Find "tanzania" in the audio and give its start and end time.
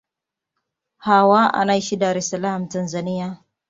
2.69-3.37